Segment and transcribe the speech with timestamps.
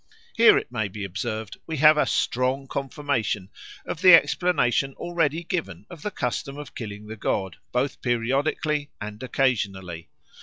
[0.35, 3.51] Here, it may be observed, we have a strong confirmation
[3.85, 9.21] of the explanation already given of the custom of killing the god, both periodically and
[9.21, 10.09] occasionally.